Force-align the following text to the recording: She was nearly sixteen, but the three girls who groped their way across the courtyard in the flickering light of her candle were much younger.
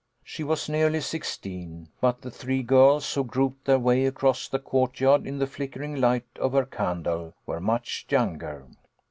She 0.23 0.43
was 0.43 0.67
nearly 0.67 0.99
sixteen, 0.99 1.89
but 2.01 2.23
the 2.23 2.31
three 2.31 2.63
girls 2.63 3.13
who 3.13 3.23
groped 3.23 3.65
their 3.65 3.77
way 3.77 4.07
across 4.07 4.47
the 4.47 4.57
courtyard 4.57 5.27
in 5.27 5.37
the 5.37 5.45
flickering 5.45 5.95
light 6.01 6.25
of 6.39 6.53
her 6.53 6.65
candle 6.65 7.35
were 7.45 7.59
much 7.59 8.07
younger. 8.09 8.65